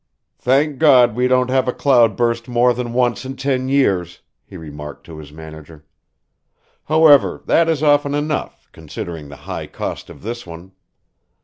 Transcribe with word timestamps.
"Thank 0.39 0.79
God 0.79 1.15
we 1.15 1.27
don't 1.27 1.51
have 1.51 1.67
a 1.67 1.71
cloud 1.71 2.17
burst 2.17 2.47
more 2.47 2.73
than 2.73 2.91
once 2.91 3.23
in 3.23 3.35
ten 3.35 3.69
years," 3.69 4.21
he 4.43 4.57
remarked 4.57 5.05
to 5.05 5.19
his 5.19 5.31
manager. 5.31 5.85
"However, 6.85 7.43
that 7.45 7.69
is 7.69 7.83
often 7.83 8.15
enough, 8.15 8.67
considering 8.71 9.29
the 9.29 9.35
high 9.45 9.67
cost 9.67 10.09
of 10.09 10.23
this 10.23 10.43
one. 10.43 10.71